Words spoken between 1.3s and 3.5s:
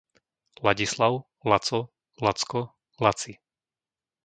Laco, Lacko, Laci